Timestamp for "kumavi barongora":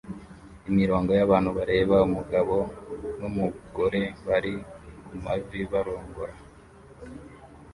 5.05-6.35